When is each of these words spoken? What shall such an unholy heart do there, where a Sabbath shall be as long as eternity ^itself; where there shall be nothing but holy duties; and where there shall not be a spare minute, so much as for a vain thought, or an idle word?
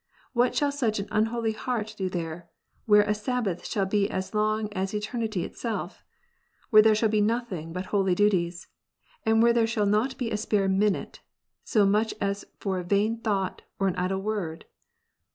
What 0.33 0.55
shall 0.55 0.71
such 0.71 0.97
an 0.97 1.07
unholy 1.11 1.51
heart 1.51 1.93
do 1.95 2.09
there, 2.09 2.49
where 2.87 3.03
a 3.03 3.13
Sabbath 3.13 3.67
shall 3.67 3.85
be 3.85 4.09
as 4.09 4.33
long 4.33 4.67
as 4.73 4.95
eternity 4.95 5.47
^itself; 5.47 6.01
where 6.71 6.81
there 6.81 6.95
shall 6.95 7.07
be 7.07 7.21
nothing 7.21 7.71
but 7.71 7.85
holy 7.93 8.15
duties; 8.15 8.65
and 9.27 9.43
where 9.43 9.53
there 9.53 9.67
shall 9.67 9.85
not 9.85 10.17
be 10.17 10.31
a 10.31 10.37
spare 10.37 10.67
minute, 10.67 11.19
so 11.63 11.85
much 11.85 12.15
as 12.19 12.45
for 12.57 12.79
a 12.79 12.83
vain 12.83 13.19
thought, 13.19 13.61
or 13.77 13.87
an 13.87 13.95
idle 13.95 14.23
word? 14.23 14.65